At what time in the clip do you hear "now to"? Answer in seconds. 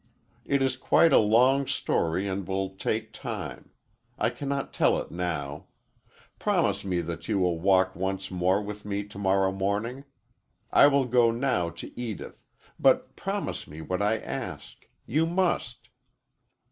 11.29-11.95